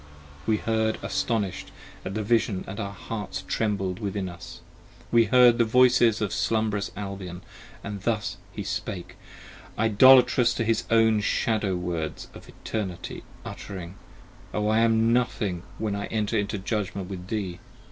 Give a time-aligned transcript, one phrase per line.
[0.47, 1.69] We heard astonish'd
[2.03, 4.61] at the Vision & our hearts trembled within us;
[5.11, 7.43] 45 We heard the voice of slumberous Albion,
[7.83, 9.15] and thus he spake,
[9.77, 13.93] Idolatrous to his own Shadow words of eternity uttering:
[14.55, 17.59] O I am nothing when I enter into judgment with thee!